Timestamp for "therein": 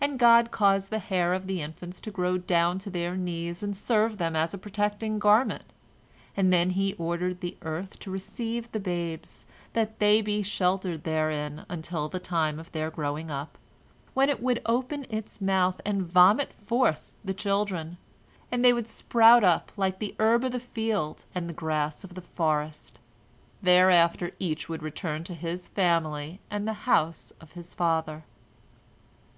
11.04-11.66